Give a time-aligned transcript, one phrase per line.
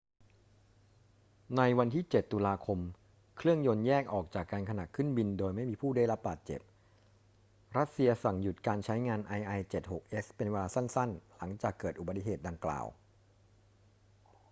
[1.57, 2.79] ในวันที่ 7 ตุลาคม
[3.37, 6.61] เครื่องยนต์แยกออกจากกันขณะขึ้นบินโดยไม่มีผู้ได้รับบาดเจ็บ
[7.77, 12.85] รัสเซียสั่งหยุดการใช้งาน il-76s เป็นเวลาสั้น ๆ หลังจากเกิดอุบัติเหตุดังกล่าว